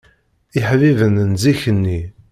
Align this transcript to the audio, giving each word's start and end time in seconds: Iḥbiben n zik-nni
Iḥbiben 0.59 1.13
n 1.29 1.31
zik-nni 1.41 2.01